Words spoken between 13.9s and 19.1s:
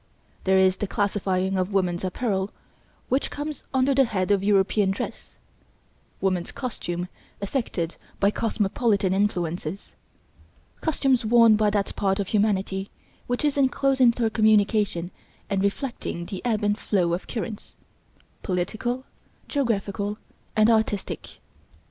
intercommunication and reflecting the ebb and flow of currents political,